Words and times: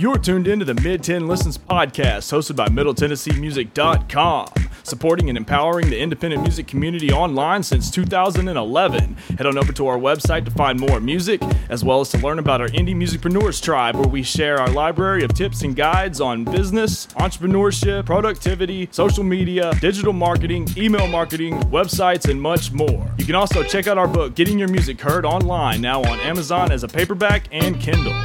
You're 0.00 0.16
tuned 0.16 0.48
into 0.48 0.64
the 0.64 0.72
Mid 0.72 1.02
Tenn 1.02 1.28
Listens 1.28 1.58
podcast, 1.58 2.32
hosted 2.32 2.56
by 2.56 2.68
MiddleTennesseeMusic.com, 2.68 4.48
supporting 4.82 5.28
and 5.28 5.36
empowering 5.36 5.90
the 5.90 6.00
independent 6.00 6.40
music 6.40 6.66
community 6.66 7.12
online 7.12 7.62
since 7.62 7.90
2011. 7.90 9.14
Head 9.36 9.44
on 9.44 9.58
over 9.58 9.74
to 9.74 9.86
our 9.88 9.98
website 9.98 10.46
to 10.46 10.50
find 10.52 10.80
more 10.80 11.00
music, 11.00 11.42
as 11.68 11.84
well 11.84 12.00
as 12.00 12.08
to 12.12 12.16
learn 12.16 12.38
about 12.38 12.62
our 12.62 12.68
Indie 12.68 12.96
Musicpreneurs 12.96 13.62
Tribe, 13.62 13.94
where 13.96 14.08
we 14.08 14.22
share 14.22 14.56
our 14.56 14.70
library 14.70 15.22
of 15.22 15.34
tips 15.34 15.60
and 15.64 15.76
guides 15.76 16.18
on 16.18 16.44
business, 16.44 17.06
entrepreneurship, 17.08 18.06
productivity, 18.06 18.88
social 18.92 19.22
media, 19.22 19.70
digital 19.82 20.14
marketing, 20.14 20.66
email 20.78 21.08
marketing, 21.08 21.60
websites, 21.64 22.26
and 22.26 22.40
much 22.40 22.72
more. 22.72 23.06
You 23.18 23.26
can 23.26 23.34
also 23.34 23.62
check 23.62 23.86
out 23.86 23.98
our 23.98 24.08
book, 24.08 24.34
Getting 24.34 24.58
Your 24.58 24.68
Music 24.68 24.98
Heard, 24.98 25.26
online 25.26 25.82
now 25.82 26.00
on 26.00 26.18
Amazon 26.20 26.72
as 26.72 26.84
a 26.84 26.88
paperback 26.88 27.48
and 27.52 27.78
Kindle. 27.78 28.18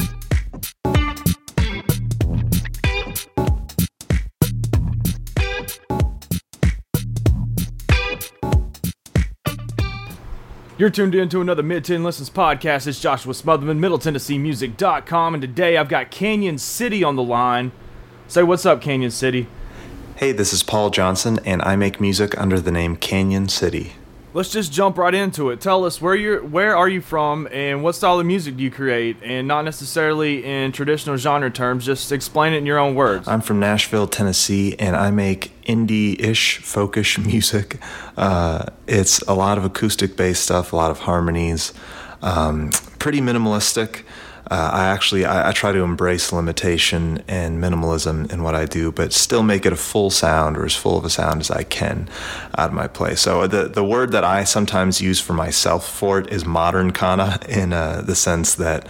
You're 10.77 10.89
tuned 10.89 11.15
in 11.15 11.29
to 11.29 11.39
another 11.39 11.63
Mid 11.63 11.85
Tenn 11.85 12.03
Listens 12.03 12.29
podcast. 12.29 12.85
It's 12.85 12.99
Joshua 12.99 13.31
Smotherman, 13.31 13.79
MiddleTennesseeMusic.com, 13.79 15.33
and 15.33 15.41
today 15.41 15.77
I've 15.77 15.87
got 15.87 16.11
Canyon 16.11 16.57
City 16.57 17.01
on 17.01 17.15
the 17.15 17.23
line. 17.23 17.71
Say 18.27 18.43
what's 18.43 18.65
up, 18.65 18.81
Canyon 18.81 19.11
City. 19.11 19.47
Hey, 20.17 20.33
this 20.33 20.51
is 20.51 20.63
Paul 20.63 20.89
Johnson, 20.89 21.39
and 21.45 21.61
I 21.61 21.77
make 21.77 22.01
music 22.01 22.37
under 22.37 22.59
the 22.59 22.73
name 22.73 22.97
Canyon 22.97 23.47
City. 23.47 23.93
Let's 24.35 24.49
just 24.49 24.73
jump 24.73 24.97
right 24.97 25.13
into 25.13 25.49
it. 25.51 25.61
Tell 25.61 25.85
us 25.85 26.01
where 26.01 26.13
you're, 26.13 26.43
where 26.43 26.75
are 26.75 26.89
you 26.89 26.99
from, 26.99 27.47
and 27.53 27.81
what 27.81 27.95
style 27.95 28.19
of 28.19 28.25
music 28.25 28.57
do 28.57 28.63
you 28.63 28.69
create, 28.69 29.15
and 29.23 29.47
not 29.47 29.63
necessarily 29.63 30.43
in 30.43 30.73
traditional 30.73 31.15
genre 31.15 31.49
terms. 31.49 31.85
Just 31.85 32.11
explain 32.11 32.51
it 32.51 32.57
in 32.57 32.65
your 32.65 32.77
own 32.77 32.95
words. 32.95 33.29
I'm 33.29 33.39
from 33.39 33.61
Nashville, 33.61 34.07
Tennessee, 34.07 34.75
and 34.77 34.97
I 34.97 35.09
make 35.09 35.53
indie-ish, 35.63 36.59
folkish 36.63 37.17
music. 37.25 37.79
Uh, 38.17 38.65
it's 38.87 39.19
a 39.21 39.33
lot 39.33 39.57
of 39.57 39.63
acoustic-based 39.63 40.43
stuff, 40.43 40.73
a 40.73 40.75
lot 40.75 40.91
of 40.91 40.99
harmonies, 40.99 41.71
um, 42.21 42.71
pretty 42.99 43.21
minimalistic 43.21 44.01
uh, 44.51 44.69
I 44.73 44.85
actually 44.85 45.25
I, 45.25 45.49
I, 45.49 45.51
try 45.53 45.71
to 45.71 45.79
embrace 45.79 46.31
limitation 46.31 47.23
and 47.27 47.61
minimalism 47.61 48.31
in 48.31 48.43
what 48.43 48.53
I 48.53 48.65
do, 48.65 48.91
but 48.91 49.11
still 49.11 49.41
make 49.41 49.65
it 49.65 49.73
a 49.73 49.75
full 49.75 50.11
sound 50.11 50.55
or 50.55 50.65
as 50.65 50.75
full 50.75 50.97
of 50.97 51.03
a 51.03 51.09
sound 51.09 51.41
as 51.41 51.49
I 51.49 51.63
can 51.63 52.07
out 52.55 52.69
of 52.69 52.73
my 52.73 52.87
play. 52.87 53.15
So 53.15 53.47
the 53.47 53.67
the 53.67 53.83
word 53.83 54.11
that 54.11 54.23
I 54.23 54.43
sometimes 54.43 55.01
use 55.01 55.19
for 55.19 55.33
myself 55.33 55.89
for 55.89 56.19
it 56.19 56.31
is 56.31 56.45
modern 56.45 56.91
kana 56.91 57.39
in 57.49 57.73
uh, 57.73 58.01
the 58.01 58.15
sense 58.15 58.53
that 58.55 58.87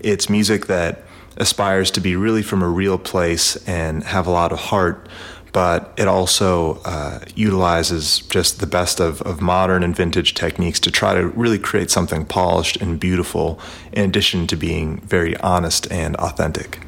it's 0.00 0.28
music 0.28 0.66
that 0.66 1.04
aspires 1.38 1.90
to 1.92 2.00
be 2.00 2.14
really 2.16 2.42
from 2.42 2.62
a 2.62 2.68
real 2.68 2.98
place 2.98 3.56
and 3.66 4.02
have 4.04 4.26
a 4.26 4.30
lot 4.30 4.52
of 4.52 4.58
heart 4.58 5.08
but 5.52 5.92
it 5.96 6.08
also 6.08 6.80
uh, 6.84 7.20
utilizes 7.34 8.20
just 8.20 8.60
the 8.60 8.66
best 8.66 9.00
of, 9.00 9.22
of 9.22 9.40
modern 9.40 9.82
and 9.82 9.96
vintage 9.96 10.34
techniques 10.34 10.80
to 10.80 10.90
try 10.90 11.14
to 11.14 11.28
really 11.28 11.58
create 11.58 11.90
something 11.90 12.24
polished 12.24 12.76
and 12.78 13.00
beautiful, 13.00 13.58
in 13.92 14.04
addition 14.04 14.46
to 14.46 14.56
being 14.56 15.00
very 15.00 15.36
honest 15.38 15.90
and 15.90 16.16
authentic. 16.16 16.80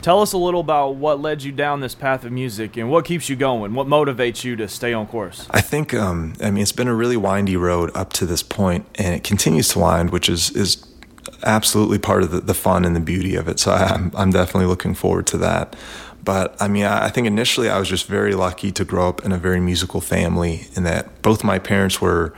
Tell 0.00 0.22
us 0.22 0.32
a 0.32 0.38
little 0.38 0.60
about 0.60 0.94
what 0.94 1.20
led 1.20 1.42
you 1.42 1.52
down 1.52 1.80
this 1.80 1.94
path 1.94 2.24
of 2.24 2.32
music 2.32 2.76
and 2.76 2.88
what 2.90 3.04
keeps 3.04 3.28
you 3.28 3.36
going, 3.36 3.74
what 3.74 3.86
motivates 3.86 4.44
you 4.44 4.56
to 4.56 4.68
stay 4.68 4.92
on 4.92 5.06
course. 5.06 5.46
I 5.50 5.60
think, 5.60 5.92
um, 5.92 6.34
I 6.40 6.50
mean, 6.50 6.62
it's 6.62 6.72
been 6.72 6.88
a 6.88 6.94
really 6.94 7.16
windy 7.16 7.56
road 7.56 7.90
up 7.94 8.12
to 8.14 8.26
this 8.26 8.42
point, 8.42 8.86
and 8.94 9.14
it 9.14 9.24
continues 9.24 9.68
to 9.70 9.80
wind, 9.80 10.10
which 10.10 10.28
is 10.28 10.50
is 10.50 10.84
absolutely 11.44 11.98
part 11.98 12.22
of 12.22 12.30
the, 12.30 12.40
the 12.40 12.54
fun 12.54 12.84
and 12.84 12.96
the 12.96 13.00
beauty 13.00 13.34
of 13.34 13.48
it. 13.48 13.58
So 13.60 13.72
I'm 13.72 14.12
I'm 14.14 14.30
definitely 14.30 14.66
looking 14.66 14.94
forward 14.94 15.26
to 15.28 15.38
that. 15.38 15.76
But 16.28 16.60
I 16.60 16.68
mean, 16.68 16.84
I 16.84 17.08
think 17.08 17.26
initially 17.26 17.70
I 17.70 17.78
was 17.78 17.88
just 17.88 18.04
very 18.04 18.34
lucky 18.34 18.70
to 18.72 18.84
grow 18.84 19.08
up 19.08 19.24
in 19.24 19.32
a 19.32 19.38
very 19.38 19.60
musical 19.60 20.02
family, 20.02 20.66
in 20.74 20.82
that 20.82 21.22
both 21.22 21.42
my 21.42 21.58
parents 21.58 22.02
were 22.02 22.34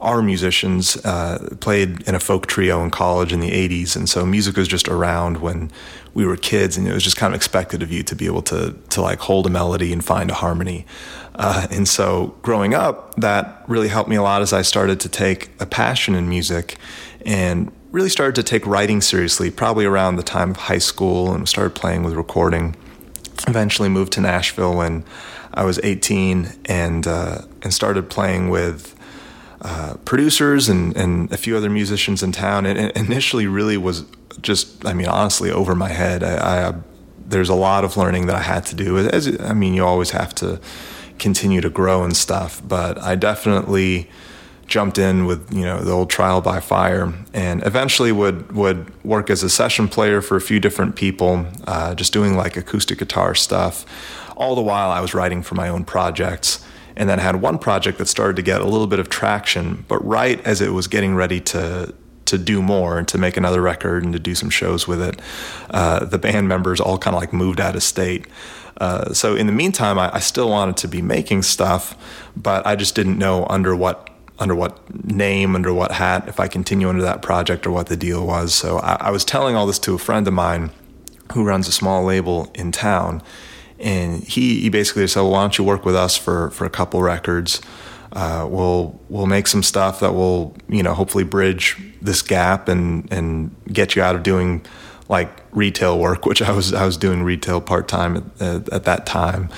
are 0.00 0.22
musicians, 0.22 0.96
uh, 1.04 1.54
played 1.60 2.08
in 2.08 2.14
a 2.14 2.20
folk 2.20 2.46
trio 2.46 2.82
in 2.82 2.90
college 2.90 3.34
in 3.34 3.40
the 3.40 3.50
80s. 3.50 3.96
And 3.96 4.08
so 4.08 4.24
music 4.24 4.56
was 4.56 4.66
just 4.66 4.88
around 4.88 5.42
when 5.42 5.70
we 6.14 6.24
were 6.24 6.38
kids, 6.38 6.78
and 6.78 6.88
it 6.88 6.94
was 6.94 7.04
just 7.04 7.18
kind 7.18 7.34
of 7.34 7.36
expected 7.36 7.82
of 7.82 7.92
you 7.92 8.02
to 8.04 8.16
be 8.16 8.24
able 8.24 8.40
to, 8.44 8.74
to 8.88 9.02
like 9.02 9.18
hold 9.18 9.46
a 9.46 9.50
melody 9.50 9.92
and 9.92 10.02
find 10.02 10.30
a 10.30 10.34
harmony. 10.34 10.86
Uh, 11.34 11.66
and 11.70 11.86
so 11.86 12.34
growing 12.40 12.72
up, 12.72 13.14
that 13.16 13.62
really 13.68 13.88
helped 13.88 14.08
me 14.08 14.16
a 14.16 14.22
lot 14.22 14.40
as 14.40 14.54
I 14.54 14.62
started 14.62 15.00
to 15.00 15.10
take 15.10 15.50
a 15.60 15.66
passion 15.66 16.14
in 16.14 16.30
music 16.30 16.78
and 17.26 17.70
really 17.90 18.08
started 18.08 18.36
to 18.36 18.42
take 18.42 18.66
writing 18.66 19.02
seriously, 19.02 19.50
probably 19.50 19.84
around 19.84 20.16
the 20.16 20.22
time 20.22 20.52
of 20.52 20.56
high 20.56 20.78
school, 20.78 21.34
and 21.34 21.46
started 21.46 21.74
playing 21.74 22.04
with 22.04 22.14
recording 22.14 22.74
eventually 23.46 23.88
moved 23.88 24.12
to 24.14 24.20
Nashville 24.20 24.76
when 24.76 25.04
I 25.52 25.64
was 25.64 25.78
18 25.82 26.50
and 26.64 27.06
uh, 27.06 27.42
and 27.62 27.72
started 27.72 28.10
playing 28.10 28.50
with 28.50 28.94
uh, 29.64 29.94
producers 30.04 30.68
and, 30.68 30.94
and 30.96 31.32
a 31.32 31.36
few 31.36 31.56
other 31.56 31.70
musicians 31.70 32.22
in 32.22 32.32
town. 32.32 32.66
And 32.66 32.78
it 32.78 32.96
initially 32.96 33.46
really 33.46 33.78
was 33.78 34.04
just, 34.42 34.84
I 34.84 34.92
mean, 34.92 35.06
honestly, 35.06 35.50
over 35.50 35.74
my 35.74 35.88
head. 35.88 36.22
I, 36.22 36.68
I, 36.68 36.74
there's 37.26 37.48
a 37.48 37.54
lot 37.54 37.82
of 37.82 37.96
learning 37.96 38.26
that 38.26 38.36
I 38.36 38.42
had 38.42 38.66
to 38.66 38.74
do. 38.74 38.98
As 38.98 39.40
I 39.40 39.54
mean, 39.54 39.72
you 39.72 39.84
always 39.84 40.10
have 40.10 40.34
to 40.36 40.60
continue 41.18 41.62
to 41.62 41.70
grow 41.70 42.04
and 42.04 42.14
stuff, 42.14 42.60
but 42.66 43.00
I 43.00 43.14
definitely 43.14 44.10
jumped 44.66 44.98
in 44.98 45.26
with 45.26 45.52
you 45.52 45.64
know 45.64 45.80
the 45.80 45.92
old 45.92 46.10
trial 46.10 46.40
by 46.40 46.60
fire 46.60 47.12
and 47.32 47.64
eventually 47.66 48.12
would 48.12 48.52
would 48.52 49.04
work 49.04 49.30
as 49.30 49.42
a 49.42 49.50
session 49.50 49.88
player 49.88 50.20
for 50.20 50.36
a 50.36 50.40
few 50.40 50.58
different 50.60 50.96
people 50.96 51.46
uh, 51.66 51.94
just 51.94 52.12
doing 52.12 52.36
like 52.36 52.56
acoustic 52.56 52.98
guitar 52.98 53.34
stuff. 53.34 53.84
All 54.36 54.54
the 54.54 54.62
while 54.62 54.90
i 54.90 55.00
was 55.00 55.14
writing 55.14 55.42
for 55.42 55.54
my 55.54 55.68
own 55.68 55.84
projects 55.84 56.64
and 56.96 57.08
then 57.08 57.18
had 57.18 57.36
one 57.36 57.58
project 57.58 57.98
that 57.98 58.06
started 58.06 58.36
to 58.36 58.42
get 58.42 58.60
a 58.60 58.64
little 58.64 58.86
bit 58.86 58.98
of 58.98 59.08
traction 59.08 59.84
but 59.86 60.04
right 60.04 60.44
as 60.44 60.60
it 60.60 60.72
was 60.72 60.88
getting 60.88 61.14
ready 61.14 61.40
to 61.40 61.94
to 62.24 62.38
do 62.38 62.62
more 62.62 62.98
and 62.98 63.06
to 63.08 63.18
make 63.18 63.36
another 63.36 63.60
record 63.60 64.02
and 64.02 64.12
to 64.12 64.18
do 64.18 64.34
some 64.34 64.50
shows 64.50 64.88
with 64.88 65.00
it 65.00 65.20
uh, 65.70 66.04
the 66.04 66.18
band 66.18 66.48
members 66.48 66.80
all 66.80 66.98
kind 66.98 67.14
of 67.14 67.20
like 67.20 67.32
moved 67.32 67.60
out 67.60 67.76
of 67.76 67.82
state. 67.82 68.26
Uh, 68.78 69.12
so 69.12 69.36
in 69.36 69.46
the 69.46 69.52
meantime 69.52 69.98
I, 70.00 70.16
I 70.16 70.18
still 70.18 70.48
wanted 70.50 70.76
to 70.78 70.88
be 70.88 71.00
making 71.00 71.42
stuff 71.42 71.96
but 72.36 72.66
i 72.66 72.74
just 72.74 72.96
didn't 72.96 73.18
know 73.18 73.46
under 73.48 73.76
what 73.76 74.10
under 74.38 74.54
what 74.54 75.04
name, 75.04 75.54
under 75.54 75.72
what 75.72 75.92
hat, 75.92 76.28
if 76.28 76.40
I 76.40 76.48
continue 76.48 76.88
under 76.88 77.02
that 77.02 77.22
project 77.22 77.66
or 77.66 77.70
what 77.70 77.86
the 77.86 77.96
deal 77.96 78.26
was. 78.26 78.52
So 78.54 78.78
I, 78.78 78.96
I, 79.00 79.10
was 79.10 79.24
telling 79.24 79.54
all 79.54 79.66
this 79.66 79.78
to 79.80 79.94
a 79.94 79.98
friend 79.98 80.26
of 80.26 80.34
mine 80.34 80.70
who 81.32 81.44
runs 81.44 81.68
a 81.68 81.72
small 81.72 82.04
label 82.04 82.50
in 82.54 82.72
town. 82.72 83.22
And 83.78 84.24
he, 84.24 84.60
he 84.60 84.70
basically 84.70 85.06
said, 85.06 85.20
well, 85.20 85.30
why 85.30 85.42
don't 85.42 85.56
you 85.56 85.64
work 85.64 85.84
with 85.84 85.94
us 85.94 86.16
for, 86.16 86.50
for 86.50 86.64
a 86.64 86.70
couple 86.70 87.00
records? 87.02 87.60
Uh, 88.12 88.46
we'll 88.48 89.00
we'll 89.08 89.26
make 89.26 89.48
some 89.48 89.62
stuff 89.62 89.98
that 89.98 90.12
will 90.12 90.54
you 90.68 90.84
know 90.84 90.94
hopefully 90.94 91.24
bridge 91.24 91.76
this 92.00 92.22
gap 92.22 92.68
and 92.68 93.12
and 93.12 93.52
get 93.72 93.96
you 93.96 94.02
out 94.02 94.14
of 94.14 94.22
doing 94.22 94.64
like 95.08 95.28
retail 95.50 95.98
work, 95.98 96.24
which 96.26 96.40
I 96.40 96.52
was 96.52 96.72
I 96.72 96.86
was 96.86 96.96
doing 96.96 97.24
retail 97.24 97.60
part 97.60 97.88
time 97.88 98.16
at, 98.16 98.42
at, 98.42 98.68
at 98.72 98.84
that 98.84 99.04
time 99.04 99.48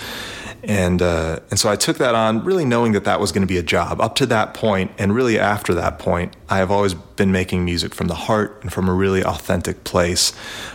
and 0.67 1.01
uh, 1.01 1.39
and 1.51 1.61
so 1.61 1.71
I 1.71 1.77
took 1.77 1.99
that 1.99 2.17
on, 2.17 2.45
really 2.45 2.65
knowing 2.65 2.93
that 2.93 3.05
that 3.05 3.21
was 3.21 3.31
going 3.31 3.43
to 3.43 3.47
be 3.47 3.57
a 3.57 3.63
job. 3.63 4.01
Up 4.01 4.17
to 4.17 4.27
that 4.27 4.53
point, 4.53 4.91
and 4.99 5.15
really 5.15 5.39
after 5.39 5.75
that 5.75 6.01
point, 6.01 6.35
I 6.49 6.59
have 6.59 6.73
always 6.73 6.93
been 6.95 7.31
making 7.31 7.65
music 7.65 7.95
from 7.95 8.09
the 8.09 8.15
heart 8.15 8.59
and 8.63 8.73
from 8.73 8.89
a 8.89 8.93
really 8.93 9.23
authentic 9.23 9.85
place. 9.85 10.33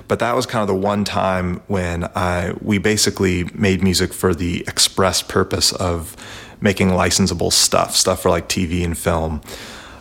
But 0.07 0.19
that 0.19 0.34
was 0.34 0.46
kind 0.46 0.62
of 0.62 0.69
the 0.69 0.75
one 0.75 1.03
time 1.03 1.62
when 1.68 2.06
I 2.16 2.53
we 2.62 2.78
basically 2.78 3.44
made 3.53 3.84
music 3.84 4.13
for 4.13 4.34
the 4.34 4.62
express 4.62 5.22
purpose 5.22 5.74
of 5.74 6.16
making 6.62 6.90
licensable 6.90 7.51
stuff, 7.51 7.94
stuff 7.96 8.22
for 8.22 8.30
like 8.30 8.47
TV 8.47 8.85
and 8.85 8.97
film. 8.97 9.41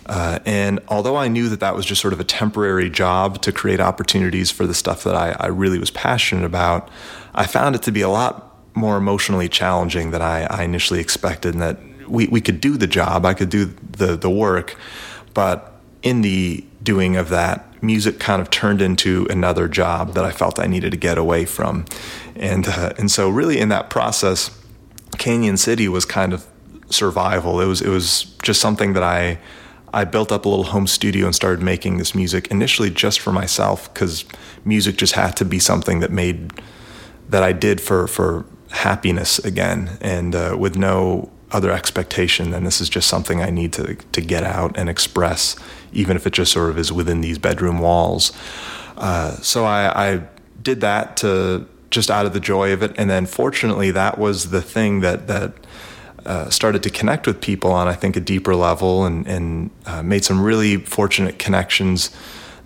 Uh, 0.07 0.39
and 0.45 0.81
although 0.89 1.17
I 1.17 1.29
knew 1.29 1.49
that 1.49 1.61
that 1.61 1.75
was 1.75 1.87
just 1.87 2.01
sort 2.01 2.13
of 2.13 2.21
a 2.21 2.25
temporary 2.25 2.91
job 2.91 3.43
to 3.43 3.53
create 3.53 3.81
opportunities 3.81 4.51
for 4.51 4.67
the 4.67 4.75
stuff 4.75 5.05
that 5.05 5.15
I, 5.15 5.37
I 5.39 5.47
really 5.47 5.79
was 5.79 5.91
passionate 5.91 6.45
about, 6.45 6.91
I 7.35 7.47
found 7.47 7.75
it 7.77 7.83
to 7.83 7.93
be 7.93 8.01
a 8.01 8.09
lot 8.09 8.50
more 8.75 8.97
emotionally 8.97 9.49
challenging 9.49 10.11
than 10.11 10.23
I, 10.23 10.45
I 10.45 10.63
initially 10.63 11.01
expected, 11.01 11.55
and 11.55 11.63
that 11.63 11.79
we, 12.09 12.27
we 12.29 12.41
could 12.41 12.61
do 12.61 12.77
the 12.77 12.87
job, 12.87 13.25
I 13.25 13.35
could 13.35 13.51
do 13.51 13.67
the, 13.67 14.17
the 14.17 14.31
work, 14.31 14.77
but 15.35 15.81
in 16.03 16.23
the 16.23 16.65
doing 16.83 17.17
of 17.17 17.29
that, 17.29 17.83
music 17.83 18.19
kind 18.19 18.43
of 18.43 18.51
turned 18.51 18.83
into 18.83 19.27
another 19.31 19.69
job 19.69 20.15
that 20.15 20.25
I 20.25 20.33
felt 20.33 20.59
I 20.59 20.67
needed 20.67 20.93
to 20.93 20.99
get 20.99 21.19
away 21.19 21.45
from. 21.45 21.85
And, 22.37 22.69
uh, 22.69 22.93
and 22.99 23.11
so, 23.11 23.29
really, 23.29 23.59
in 23.59 23.69
that 23.69 23.91
process, 23.91 24.51
Canyon 25.19 25.57
City 25.57 25.89
was 25.89 26.05
kind 26.05 26.33
of 26.33 26.47
survival. 26.89 27.61
It 27.61 27.67
was, 27.67 27.81
it 27.81 27.89
was 27.89 28.25
just 28.43 28.61
something 28.61 28.95
that 28.95 29.03
I, 29.03 29.39
I 29.93 30.05
built 30.05 30.33
up 30.33 30.45
a 30.45 30.49
little 30.49 30.65
home 30.65 30.87
studio 30.87 31.27
and 31.27 31.35
started 31.35 31.63
making 31.63 31.99
this 31.99 32.15
music 32.15 32.49
initially 32.49 32.91
just 32.91 33.21
for 33.21 33.33
myself 33.33 33.93
because 33.93 34.25
music 34.65 34.97
just 34.97 35.15
had 35.15 35.37
to 35.37 35.45
be 35.45 35.59
something 35.59 36.01
that 36.01 36.11
made 36.11 36.53
that 37.29 37.43
I 37.43 37.53
did 37.53 37.81
for 37.81 38.07
for 38.07 38.45
happiness 38.71 39.39
again 39.41 39.99
and 40.01 40.35
uh, 40.35 40.57
with 40.59 40.77
no 40.77 41.31
other 41.53 41.73
expectation 41.73 42.51
than 42.51 42.65
this 42.65 42.81
is 42.81 42.89
just 42.89 43.09
something 43.09 43.43
I 43.43 43.51
need 43.51 43.73
to 43.75 43.95
to 43.95 44.21
get 44.21 44.45
out 44.45 44.77
and 44.77 44.89
express, 44.89 45.57
even 45.93 46.17
if 46.17 46.27
it 46.27 46.33
just 46.33 46.53
sort 46.53 46.71
of 46.71 46.79
is 46.79 46.93
within 46.93 47.21
these 47.21 47.39
bedroom 47.39 47.81
walls. 47.81 48.33
Uh, 48.97 49.33
so 49.37 49.65
I, 49.65 50.11
I, 50.11 50.23
did 50.63 50.83
that 50.83 51.17
to 51.17 51.67
just 51.89 52.11
out 52.11 52.27
of 52.27 52.35
the 52.35 52.41
joy 52.41 52.71
of 52.75 52.83
it. 52.83 52.93
And 52.99 53.09
then 53.09 53.25
fortunately, 53.25 53.91
that 53.93 54.19
was 54.19 54.51
the 54.51 54.61
thing 54.61 55.01
that 55.01 55.27
that 55.27 55.55
uh, 56.27 56.51
started 56.51 56.83
to 56.83 56.91
connect 56.91 57.27
with 57.27 57.41
people 57.41 57.73
on 57.73 57.89
I 57.89 57.95
think 57.95 58.15
a 58.17 58.21
deeper 58.21 58.55
level, 58.55 59.05
and 59.05 59.27
and 59.27 59.71
uh, 59.87 60.03
made 60.03 60.25
some 60.25 60.43
really 60.43 60.77
fortunate 60.77 61.39
connections 61.39 62.11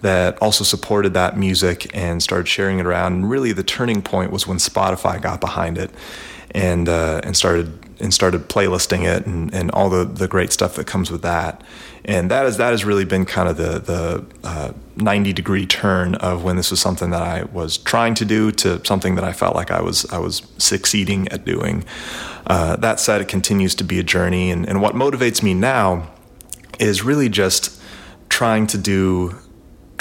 that 0.05 0.37
also 0.43 0.65
supported 0.65 1.15
that 1.15 1.39
music 1.39 1.91
and 1.95 2.23
started 2.23 2.47
sharing 2.47 2.79
it 2.79 2.85
around. 2.85 3.15
And 3.15 3.31
really, 3.31 3.53
the 3.53 3.63
turning 3.63 4.03
point 4.03 4.31
was 4.31 4.47
when 4.47 4.59
Spotify 4.59 5.21
got 5.21 5.41
behind 5.41 5.79
it 5.79 5.91
and 6.51 6.91
uh, 6.91 7.23
and 7.25 7.35
started 7.35 7.73
and 8.01 8.13
started 8.13 8.49
playlisting 8.51 9.05
it 9.05 9.25
and, 9.25 9.53
and 9.55 9.71
all 9.71 9.89
the, 9.89 10.05
the 10.05 10.29
great 10.29 10.53
stuff 10.53 10.75
that 10.75 10.87
comes 10.87 11.11
with 11.11 11.23
that. 11.23 11.63
And 12.05 12.31
that 12.31 12.45
is 12.45 12.59
that 12.59 12.71
has 12.73 12.85
really 12.85 13.07
been 13.07 13.25
kind 13.25 13.49
of 13.49 13.57
the 13.57 13.79
the 13.79 14.25
uh, 14.45 14.73
90 14.97 15.33
degree 15.33 15.65
turn 15.65 16.17
of 16.17 16.45
when 16.45 16.57
this 16.57 16.71
was 16.71 16.81
something 16.81 17.09
that 17.09 17.23
I 17.23 17.45
was 17.45 17.79
trying 17.79 18.15
to 18.17 18.27
do 18.27 18.53
to 18.53 18.85
something 18.85 19.15
that 19.15 19.25
I 19.25 19.33
felt 19.33 19.57
like 19.57 19.71
I 19.71 19.81
was 19.81 20.05
I 20.13 20.19
was 20.19 20.43
succeeding 20.59 21.29
at 21.29 21.47
doing. 21.47 21.83
Uh, 22.47 22.77
that 22.77 23.01
said, 23.01 23.23
it 23.23 23.29
continues 23.29 23.75
to 23.77 23.85
be 23.85 23.99
a 23.99 24.03
journey, 24.03 24.51
and, 24.51 24.69
and 24.69 24.83
what 24.83 24.95
motivates 24.95 25.43
me 25.43 25.55
now 25.55 26.11
is 26.79 27.03
really 27.03 27.31
just 27.31 27.81
trying 28.29 28.67
to 28.67 28.77
do 28.77 29.39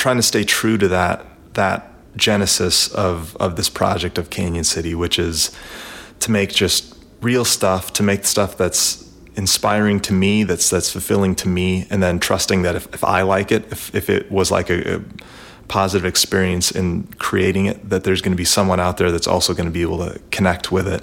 trying 0.03 0.17
to 0.17 0.29
stay 0.33 0.43
true 0.43 0.77
to 0.77 0.89
that 0.89 1.25
that 1.53 1.79
genesis 2.17 2.89
of 2.93 3.37
of 3.37 3.55
this 3.55 3.69
project 3.69 4.17
of 4.17 4.29
Canyon 4.29 4.65
City, 4.65 4.93
which 4.93 5.17
is 5.17 5.49
to 6.19 6.29
make 6.29 6.51
just 6.51 6.93
real 7.21 7.45
stuff, 7.45 7.93
to 7.93 8.03
make 8.03 8.25
stuff 8.25 8.57
that's 8.57 9.09
inspiring 9.35 10.01
to 10.01 10.11
me, 10.13 10.43
that's 10.43 10.69
that's 10.69 10.91
fulfilling 10.91 11.35
to 11.35 11.47
me, 11.47 11.87
and 11.89 12.03
then 12.03 12.19
trusting 12.19 12.63
that 12.63 12.75
if, 12.75 12.85
if 12.93 13.01
I 13.01 13.21
like 13.21 13.49
it, 13.53 13.63
if, 13.71 13.95
if 13.95 14.09
it 14.09 14.29
was 14.29 14.51
like 14.51 14.69
a, 14.69 14.97
a 14.97 15.01
positive 15.69 16.05
experience 16.05 16.69
in 16.69 17.07
creating 17.17 17.65
it, 17.67 17.89
that 17.89 18.03
there's 18.03 18.21
going 18.21 18.33
to 18.33 18.43
be 18.45 18.49
someone 18.57 18.81
out 18.81 18.97
there 18.97 19.09
that's 19.09 19.27
also 19.27 19.53
going 19.53 19.67
to 19.67 19.71
be 19.71 19.83
able 19.83 19.99
to 19.99 20.19
connect 20.31 20.69
with 20.69 20.87
it. 20.87 21.01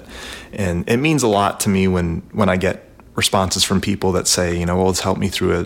And 0.53 0.87
it 0.87 0.97
means 0.97 1.23
a 1.23 1.27
lot 1.27 1.59
to 1.61 1.69
me 1.69 1.87
when 1.87 2.21
when 2.33 2.49
I 2.49 2.57
get 2.57 2.75
responses 3.15 3.63
from 3.63 3.81
people 3.81 4.11
that 4.11 4.27
say, 4.27 4.55
you 4.59 4.65
know, 4.67 4.77
well, 4.77 4.91
it's 4.91 5.01
helped 5.01 5.19
me 5.19 5.29
through 5.29 5.53
a, 5.61 5.65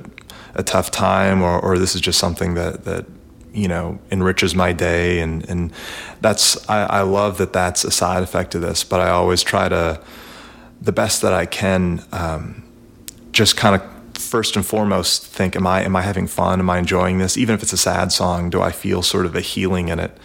a 0.62 0.64
tough 0.64 0.90
time, 0.90 1.44
or, 1.44 1.60
or 1.60 1.78
this 1.78 1.96
is 1.96 2.02
just 2.02 2.18
something 2.18 2.56
that 2.56 2.86
that 2.86 3.06
you 3.56 3.68
know 3.68 3.98
enriches 4.12 4.54
my 4.54 4.74
day 4.74 5.20
and 5.20 5.50
and 5.50 5.72
that's 6.22 6.70
I, 6.70 6.84
I 6.84 7.02
love 7.02 7.38
that 7.38 7.54
that's 7.54 7.84
a 7.84 7.92
side 7.92 8.22
effect 8.22 8.54
of 8.54 8.62
this 8.62 8.84
but 8.84 9.00
I 9.00 9.10
always 9.10 9.42
try 9.42 9.70
to 9.70 10.02
the 10.82 10.92
best 10.92 11.22
that 11.22 11.34
I 11.34 11.46
can 11.46 12.04
um, 12.12 12.64
just 13.32 13.58
kind 13.58 13.76
of 13.76 14.22
first 14.22 14.56
and 14.56 14.66
foremost 14.66 15.26
think 15.26 15.56
am 15.56 15.66
I 15.66 15.84
am 15.84 15.96
I 15.96 16.02
having 16.02 16.28
fun? 16.28 16.60
Am 16.60 16.70
I 16.70 16.78
enjoying 16.78 17.18
this? 17.18 17.38
Even 17.38 17.56
if 17.56 17.64
it's 17.64 17.74
a 17.74 17.78
sad 17.78 18.12
song 18.12 18.50
do 18.50 18.62
I 18.62 18.72
feel 18.72 19.02
sort 19.02 19.26
of 19.26 19.36
a 19.36 19.42
healing 19.42 19.88
in 19.88 20.00
it? 20.00 20.16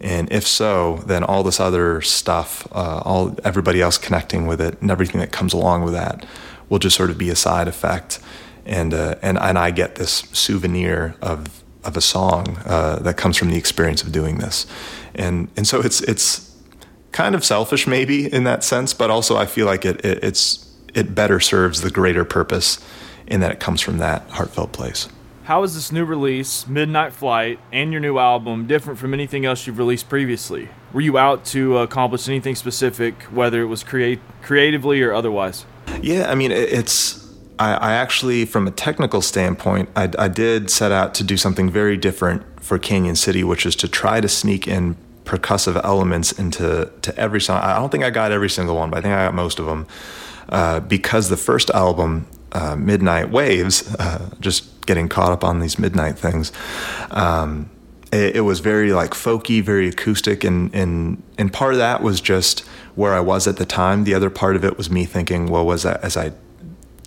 And 0.00 0.30
if 0.30 0.46
so 0.46 1.02
then 1.06 1.24
all 1.24 1.42
this 1.42 1.58
other 1.58 2.00
stuff 2.02 2.66
uh, 2.72 3.02
all 3.04 3.36
everybody 3.44 3.80
else 3.80 3.98
connecting 3.98 4.46
with 4.46 4.60
it 4.60 4.80
and 4.80 4.90
everything 4.90 5.20
that 5.20 5.32
comes 5.32 5.52
along 5.52 5.82
with 5.82 5.94
that 5.94 6.24
will 6.68 6.78
just 6.78 6.96
sort 6.96 7.10
of 7.10 7.18
be 7.18 7.30
a 7.30 7.36
side 7.36 7.68
effect. 7.68 8.20
And 8.64 8.94
uh, 8.94 9.16
and 9.22 9.38
and 9.38 9.58
I 9.58 9.70
get 9.70 9.96
this 9.96 10.24
souvenir 10.32 11.14
of 11.20 11.62
of 11.86 11.96
a 11.96 12.00
song 12.00 12.58
uh, 12.66 12.96
that 13.00 13.16
comes 13.16 13.36
from 13.36 13.50
the 13.50 13.56
experience 13.56 14.02
of 14.02 14.12
doing 14.12 14.38
this, 14.38 14.66
and 15.14 15.48
and 15.56 15.66
so 15.66 15.80
it's 15.80 16.00
it's 16.02 16.54
kind 17.12 17.34
of 17.34 17.44
selfish 17.44 17.86
maybe 17.86 18.30
in 18.32 18.44
that 18.44 18.62
sense, 18.62 18.92
but 18.92 19.10
also 19.10 19.36
I 19.36 19.46
feel 19.46 19.66
like 19.66 19.84
it, 19.84 20.04
it 20.04 20.22
it's 20.22 20.66
it 20.94 21.14
better 21.14 21.40
serves 21.40 21.80
the 21.80 21.90
greater 21.90 22.24
purpose 22.24 22.84
in 23.26 23.40
that 23.40 23.52
it 23.52 23.60
comes 23.60 23.80
from 23.80 23.98
that 23.98 24.28
heartfelt 24.30 24.72
place. 24.72 25.08
How 25.44 25.62
is 25.62 25.74
this 25.74 25.92
new 25.92 26.04
release, 26.04 26.66
Midnight 26.66 27.12
Flight, 27.12 27.60
and 27.72 27.92
your 27.92 28.00
new 28.00 28.18
album 28.18 28.66
different 28.66 28.98
from 28.98 29.14
anything 29.14 29.46
else 29.46 29.66
you've 29.66 29.78
released 29.78 30.08
previously? 30.08 30.68
Were 30.92 31.00
you 31.00 31.18
out 31.18 31.44
to 31.46 31.78
accomplish 31.78 32.28
anything 32.28 32.56
specific, 32.56 33.22
whether 33.24 33.62
it 33.62 33.66
was 33.66 33.84
create 33.84 34.18
creatively 34.42 35.02
or 35.02 35.14
otherwise? 35.14 35.64
Yeah, 36.02 36.30
I 36.30 36.34
mean 36.34 36.50
it's 36.50 37.25
I, 37.58 37.74
I, 37.74 37.92
actually, 37.92 38.44
from 38.44 38.66
a 38.66 38.70
technical 38.70 39.22
standpoint, 39.22 39.88
I, 39.96 40.10
I, 40.18 40.28
did 40.28 40.70
set 40.70 40.92
out 40.92 41.14
to 41.14 41.24
do 41.24 41.36
something 41.36 41.70
very 41.70 41.96
different 41.96 42.42
for 42.62 42.78
Canyon 42.78 43.16
City, 43.16 43.42
which 43.44 43.64
is 43.64 43.74
to 43.76 43.88
try 43.88 44.20
to 44.20 44.28
sneak 44.28 44.68
in 44.68 44.96
percussive 45.24 45.82
elements 45.84 46.32
into 46.32 46.90
to 47.02 47.16
every 47.18 47.40
song. 47.40 47.62
I 47.62 47.76
don't 47.76 47.90
think 47.90 48.04
I 48.04 48.10
got 48.10 48.32
every 48.32 48.50
single 48.50 48.76
one, 48.76 48.90
but 48.90 48.98
I 48.98 49.00
think 49.02 49.14
I 49.14 49.26
got 49.26 49.34
most 49.34 49.58
of 49.58 49.66
them. 49.66 49.86
Uh, 50.48 50.80
because 50.80 51.28
the 51.28 51.36
first 51.36 51.70
album, 51.70 52.26
uh, 52.52 52.76
Midnight 52.76 53.30
Waves, 53.30 53.94
uh, 53.98 54.30
just 54.40 54.86
getting 54.86 55.08
caught 55.08 55.32
up 55.32 55.42
on 55.42 55.60
these 55.60 55.78
midnight 55.78 56.18
things. 56.18 56.52
Um, 57.10 57.68
it, 58.12 58.36
it, 58.36 58.40
was 58.42 58.60
very 58.60 58.92
like 58.92 59.10
folky, 59.10 59.62
very 59.62 59.88
acoustic, 59.88 60.44
and 60.44 60.72
and 60.74 61.22
and 61.38 61.52
part 61.52 61.74
of 61.74 61.78
that 61.78 62.02
was 62.02 62.20
just 62.20 62.60
where 62.94 63.12
I 63.12 63.20
was 63.20 63.48
at 63.48 63.56
the 63.56 63.66
time. 63.66 64.04
The 64.04 64.14
other 64.14 64.30
part 64.30 64.54
of 64.54 64.64
it 64.64 64.78
was 64.78 64.88
me 64.88 65.04
thinking, 65.04 65.46
well, 65.48 65.66
was 65.66 65.82
that 65.82 66.04
as 66.04 66.16
I 66.16 66.32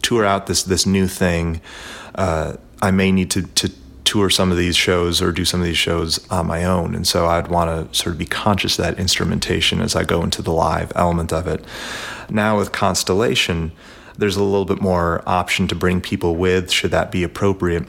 tour 0.10 0.26
out 0.26 0.48
this 0.48 0.64
this 0.64 0.88
new 0.88 1.08
thing, 1.08 1.62
uh, 2.16 2.54
I 2.82 2.90
may 2.90 3.12
need 3.12 3.30
to 3.32 3.44
to 3.44 3.70
tour 4.04 4.28
some 4.32 4.52
of 4.52 4.58
these 4.58 4.76
shows 4.76 5.22
or 5.22 5.32
do 5.32 5.46
some 5.46 5.60
of 5.60 5.68
these 5.68 5.78
shows 5.78 6.28
on 6.32 6.48
my 6.48 6.64
own. 6.64 6.96
And 6.96 7.06
so 7.06 7.28
I'd 7.28 7.48
want 7.48 7.70
to 7.70 7.96
sort 7.96 8.14
of 8.14 8.18
be 8.18 8.26
conscious 8.26 8.80
of 8.80 8.86
that 8.86 8.98
instrumentation 9.00 9.82
as 9.82 9.96
I 9.96 10.04
go 10.04 10.24
into 10.24 10.42
the 10.42 10.52
live 10.52 10.92
element 10.96 11.32
of 11.32 11.46
it. 11.48 11.64
Now 12.28 12.58
with 12.58 12.72
Constellation, 12.72 13.72
there's 14.18 14.36
a 14.36 14.44
little 14.44 14.66
bit 14.66 14.82
more 14.82 15.22
option 15.28 15.68
to 15.68 15.76
bring 15.76 16.02
people 16.02 16.36
with, 16.36 16.72
should 16.72 16.90
that 16.90 17.12
be 17.12 17.24
appropriate. 17.24 17.86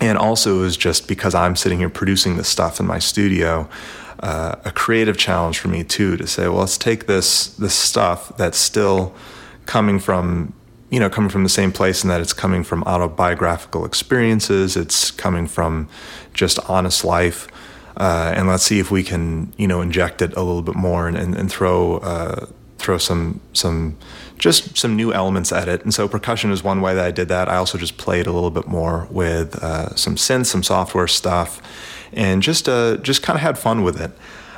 And 0.00 0.18
also 0.18 0.64
is 0.64 0.76
just 0.76 1.06
because 1.06 1.32
I'm 1.32 1.54
sitting 1.54 1.78
here 1.78 1.90
producing 1.90 2.38
this 2.38 2.48
stuff 2.48 2.80
in 2.80 2.86
my 2.86 2.98
studio, 2.98 3.68
uh, 4.18 4.56
a 4.64 4.72
creative 4.72 5.16
challenge 5.16 5.60
for 5.60 5.68
me 5.68 5.84
too 5.84 6.16
to 6.16 6.26
say, 6.26 6.48
well, 6.48 6.58
let's 6.58 6.76
take 6.76 7.06
this 7.06 7.54
this 7.56 7.74
stuff 7.74 8.36
that's 8.36 8.58
still 8.58 9.14
coming 9.66 10.00
from 10.00 10.54
you 10.92 11.00
know, 11.00 11.08
coming 11.08 11.30
from 11.30 11.42
the 11.42 11.48
same 11.48 11.72
place 11.72 12.02
and 12.02 12.10
that 12.10 12.20
it's 12.20 12.34
coming 12.34 12.62
from 12.62 12.84
autobiographical 12.84 13.86
experiences, 13.86 14.76
it's 14.76 15.10
coming 15.10 15.46
from 15.46 15.88
just 16.34 16.58
honest 16.68 17.02
life. 17.02 17.48
Uh, 17.96 18.34
and 18.36 18.46
let's 18.46 18.62
see 18.62 18.78
if 18.78 18.90
we 18.90 19.02
can, 19.02 19.54
you 19.56 19.66
know, 19.66 19.80
inject 19.80 20.20
it 20.20 20.34
a 20.36 20.42
little 20.42 20.60
bit 20.60 20.74
more 20.74 21.08
and, 21.08 21.16
and, 21.16 21.34
and 21.34 21.50
throw 21.50 21.96
uh, 21.98 22.46
throw 22.76 22.98
some 22.98 23.40
some 23.54 23.96
just 24.36 24.76
some 24.76 24.94
new 24.94 25.14
elements 25.14 25.50
at 25.50 25.66
it. 25.66 25.82
And 25.82 25.94
so 25.94 26.06
percussion 26.08 26.52
is 26.52 26.62
one 26.62 26.82
way 26.82 26.94
that 26.94 27.06
I 27.06 27.10
did 27.10 27.28
that. 27.28 27.48
I 27.48 27.56
also 27.56 27.78
just 27.78 27.96
played 27.96 28.26
a 28.26 28.32
little 28.32 28.50
bit 28.50 28.66
more 28.66 29.08
with 29.10 29.62
uh, 29.62 29.94
some 29.96 30.16
synths, 30.16 30.46
some 30.46 30.62
software 30.62 31.08
stuff, 31.08 31.62
and 32.12 32.42
just 32.42 32.68
uh, 32.68 32.98
just 32.98 33.22
kind 33.22 33.38
of 33.38 33.40
had 33.40 33.58
fun 33.58 33.82
with 33.82 33.98
it. 33.98 34.10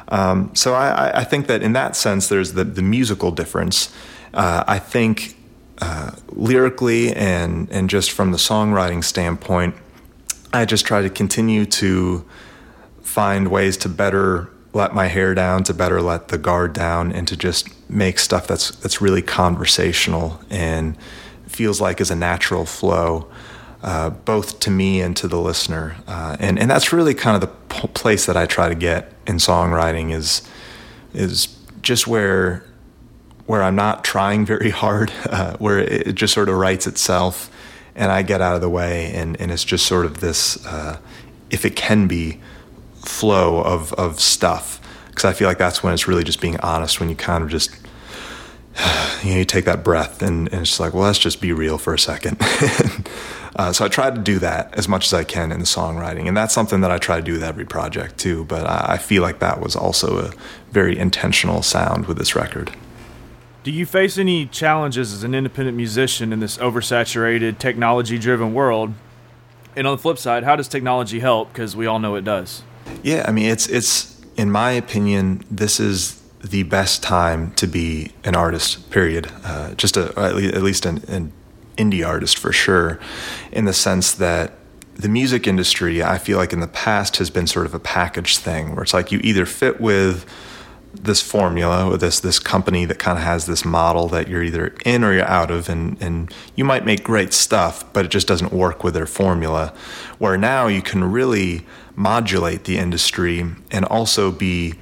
Um, 0.08 0.50
so 0.54 0.74
I, 0.74 1.20
I, 1.20 1.24
think 1.24 1.46
that 1.46 1.62
in 1.62 1.72
that 1.72 1.96
sense, 1.96 2.28
there's 2.28 2.52
the, 2.52 2.62
the 2.64 2.82
musical 2.82 3.30
difference. 3.30 3.90
Uh, 4.34 4.62
I 4.66 4.78
think 4.78 5.34
uh, 5.84 6.10
lyrically 6.30 7.14
and 7.14 7.70
and 7.70 7.90
just 7.90 8.10
from 8.10 8.32
the 8.32 8.38
songwriting 8.38 9.04
standpoint, 9.04 9.74
I 10.50 10.64
just 10.64 10.86
try 10.86 11.02
to 11.02 11.10
continue 11.10 11.66
to 11.66 12.24
find 13.02 13.48
ways 13.48 13.76
to 13.78 13.88
better 13.90 14.48
let 14.72 14.94
my 14.94 15.08
hair 15.08 15.34
down, 15.34 15.62
to 15.64 15.74
better 15.74 16.00
let 16.00 16.28
the 16.28 16.38
guard 16.38 16.72
down, 16.72 17.12
and 17.12 17.28
to 17.28 17.36
just 17.36 17.68
make 17.90 18.18
stuff 18.18 18.46
that's 18.46 18.70
that's 18.76 19.02
really 19.02 19.20
conversational 19.20 20.40
and 20.48 20.96
feels 21.46 21.82
like 21.82 22.00
is 22.00 22.10
a 22.10 22.16
natural 22.16 22.64
flow, 22.64 23.30
uh, 23.82 24.08
both 24.08 24.60
to 24.60 24.70
me 24.70 25.02
and 25.02 25.14
to 25.18 25.28
the 25.28 25.38
listener. 25.38 25.96
Uh, 26.06 26.36
and 26.40 26.58
and 26.58 26.70
that's 26.70 26.94
really 26.94 27.14
kind 27.14 27.34
of 27.34 27.42
the 27.42 27.54
p- 27.74 27.88
place 27.88 28.24
that 28.24 28.38
I 28.38 28.46
try 28.46 28.70
to 28.70 28.74
get 28.74 29.12
in 29.26 29.36
songwriting 29.36 30.14
is 30.14 30.40
is 31.12 31.54
just 31.82 32.06
where 32.06 32.64
where 33.46 33.62
I'm 33.62 33.76
not 33.76 34.04
trying 34.04 34.46
very 34.46 34.70
hard, 34.70 35.12
uh, 35.26 35.56
where 35.58 35.78
it 35.78 36.14
just 36.14 36.34
sort 36.34 36.48
of 36.48 36.56
writes 36.56 36.86
itself, 36.86 37.50
and 37.94 38.10
I 38.10 38.22
get 38.22 38.40
out 38.40 38.54
of 38.54 38.60
the 38.60 38.70
way, 38.70 39.12
and, 39.14 39.40
and 39.40 39.50
it's 39.50 39.64
just 39.64 39.86
sort 39.86 40.06
of 40.06 40.20
this, 40.20 40.64
uh, 40.66 40.98
if 41.50 41.64
it 41.64 41.76
can 41.76 42.08
be, 42.08 42.40
flow 43.04 43.60
of 43.60 43.92
of 43.94 44.18
stuff, 44.18 44.80
because 45.08 45.24
I 45.26 45.32
feel 45.34 45.46
like 45.46 45.58
that's 45.58 45.82
when 45.82 45.92
it's 45.92 46.08
really 46.08 46.24
just 46.24 46.40
being 46.40 46.58
honest, 46.60 47.00
when 47.00 47.10
you 47.10 47.16
kind 47.16 47.44
of 47.44 47.50
just, 47.50 47.70
you 49.22 49.30
know, 49.30 49.38
you 49.38 49.44
take 49.44 49.66
that 49.66 49.84
breath, 49.84 50.22
and, 50.22 50.50
and 50.52 50.62
it's 50.62 50.80
like, 50.80 50.94
well, 50.94 51.04
let's 51.04 51.18
just 51.18 51.40
be 51.40 51.52
real 51.52 51.76
for 51.78 51.92
a 51.92 51.98
second. 51.98 52.38
uh, 53.56 53.72
so 53.72 53.84
I 53.84 53.88
try 53.88 54.10
to 54.10 54.18
do 54.18 54.38
that 54.38 54.74
as 54.76 54.88
much 54.88 55.06
as 55.06 55.14
I 55.14 55.22
can 55.22 55.52
in 55.52 55.60
the 55.60 55.66
songwriting, 55.66 56.26
and 56.26 56.36
that's 56.36 56.54
something 56.54 56.80
that 56.80 56.90
I 56.90 56.98
try 56.98 57.16
to 57.16 57.22
do 57.22 57.34
with 57.34 57.44
every 57.44 57.66
project 57.66 58.18
too. 58.18 58.46
But 58.46 58.66
I, 58.66 58.94
I 58.94 58.98
feel 58.98 59.22
like 59.22 59.38
that 59.40 59.60
was 59.60 59.76
also 59.76 60.26
a 60.26 60.32
very 60.72 60.98
intentional 60.98 61.62
sound 61.62 62.06
with 62.06 62.16
this 62.16 62.34
record. 62.34 62.74
Do 63.64 63.70
you 63.70 63.86
face 63.86 64.18
any 64.18 64.44
challenges 64.44 65.14
as 65.14 65.24
an 65.24 65.34
independent 65.34 65.74
musician 65.74 66.34
in 66.34 66.40
this 66.40 66.58
oversaturated, 66.58 67.58
technology 67.58 68.18
driven 68.18 68.52
world? 68.52 68.92
And 69.74 69.86
on 69.86 69.96
the 69.96 70.02
flip 70.02 70.18
side, 70.18 70.44
how 70.44 70.54
does 70.54 70.68
technology 70.68 71.20
help? 71.20 71.50
Because 71.50 71.74
we 71.74 71.86
all 71.86 71.98
know 71.98 72.14
it 72.14 72.24
does. 72.24 72.62
Yeah, 73.02 73.24
I 73.26 73.32
mean, 73.32 73.46
it's, 73.46 73.66
it's, 73.66 74.20
in 74.36 74.50
my 74.50 74.72
opinion, 74.72 75.46
this 75.50 75.80
is 75.80 76.22
the 76.44 76.64
best 76.64 77.02
time 77.02 77.52
to 77.52 77.66
be 77.66 78.12
an 78.22 78.36
artist, 78.36 78.90
period. 78.90 79.32
Uh, 79.42 79.72
just 79.76 79.96
a, 79.96 80.12
at 80.18 80.62
least 80.62 80.84
an, 80.84 81.02
an 81.08 81.32
indie 81.78 82.06
artist 82.06 82.36
for 82.36 82.52
sure, 82.52 83.00
in 83.50 83.64
the 83.64 83.72
sense 83.72 84.12
that 84.12 84.52
the 84.94 85.08
music 85.08 85.46
industry, 85.46 86.02
I 86.02 86.18
feel 86.18 86.36
like 86.36 86.52
in 86.52 86.60
the 86.60 86.68
past 86.68 87.16
has 87.16 87.30
been 87.30 87.46
sort 87.46 87.64
of 87.64 87.72
a 87.72 87.80
package 87.80 88.36
thing 88.36 88.74
where 88.74 88.82
it's 88.82 88.92
like 88.92 89.10
you 89.10 89.20
either 89.24 89.46
fit 89.46 89.80
with 89.80 90.26
this 90.94 91.20
formula 91.20 91.90
or 91.90 91.96
this 91.96 92.20
this 92.20 92.38
company 92.38 92.84
that 92.84 92.98
kind 92.98 93.18
of 93.18 93.24
has 93.24 93.46
this 93.46 93.64
model 93.64 94.08
that 94.08 94.28
you're 94.28 94.42
either 94.42 94.74
in 94.84 95.04
or 95.04 95.12
you're 95.12 95.28
out 95.28 95.50
of 95.50 95.68
and 95.68 96.00
and 96.00 96.32
you 96.54 96.64
might 96.64 96.84
make 96.84 97.02
great 97.02 97.32
stuff 97.32 97.84
but 97.92 98.04
it 98.04 98.10
just 98.10 98.26
doesn't 98.26 98.52
work 98.52 98.84
with 98.84 98.94
their 98.94 99.06
formula. 99.06 99.72
Where 100.18 100.36
now 100.36 100.66
you 100.66 100.82
can 100.82 101.04
really 101.04 101.66
modulate 101.96 102.64
the 102.64 102.78
industry 102.78 103.44
and 103.70 103.84
also 103.84 104.32
be 104.32 104.74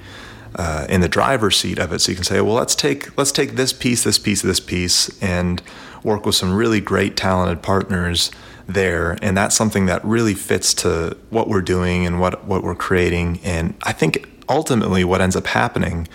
uh, 0.55 0.85
in 0.89 1.01
the 1.01 1.09
driver's 1.09 1.57
seat 1.57 1.79
of 1.79 1.91
it. 1.91 1.99
So 1.99 2.11
you 2.11 2.15
can 2.15 2.23
say 2.23 2.41
well 2.41 2.55
let's 2.55 2.75
take 2.75 3.17
let's 3.17 3.31
take 3.31 3.51
this 3.51 3.73
piece 3.73 4.03
this 4.03 4.19
piece 4.19 4.41
this 4.41 4.59
piece 4.59 5.21
and 5.21 5.61
work 6.03 6.25
with 6.25 6.35
some 6.35 6.53
really 6.53 6.81
great 6.81 7.15
talented 7.15 7.61
partners 7.61 8.31
there. 8.67 9.17
And 9.21 9.35
that's 9.35 9.55
something 9.55 9.87
that 9.87 10.03
really 10.05 10.33
fits 10.33 10.73
to 10.75 11.17
what 11.29 11.47
we're 11.47 11.61
doing 11.61 12.05
and 12.05 12.19
what 12.19 12.45
what 12.45 12.63
we're 12.63 12.75
creating. 12.75 13.39
And 13.43 13.75
I 13.83 13.93
think 13.93 14.29
ultimately 14.49 15.03
what 15.03 15.21
ends 15.21 15.35
up 15.35 15.47
happening 15.47 16.07